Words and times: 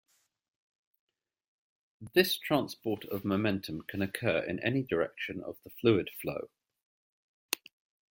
This 2.15 2.35
transport 2.39 3.05
of 3.05 3.23
momentum 3.23 3.83
can 3.83 4.01
occur 4.01 4.39
in 4.41 4.57
any 4.61 4.81
direction 4.81 5.43
of 5.43 5.57
the 5.63 5.69
fluid 5.69 6.09
flow. 6.19 6.49